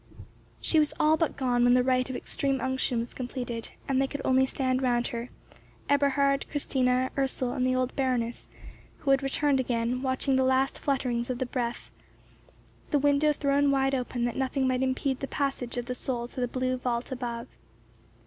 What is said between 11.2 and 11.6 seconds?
of the